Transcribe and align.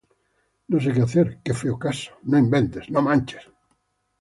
No 0.67 0.79
sé 0.85 0.93
que 0.95 1.03
hacer. 1.07 1.27
¡Qué 1.43 1.53
feo 1.59 1.77
caso! 1.85 2.09
¡No 2.29 2.35
inventes! 2.39 2.89
¡No 2.89 3.03
manches! 3.03 3.45